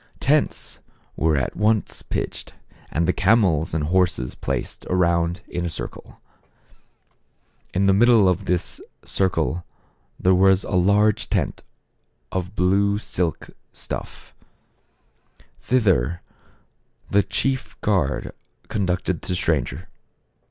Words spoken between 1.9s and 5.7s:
pitched, and the camels and horses ^ placed around in a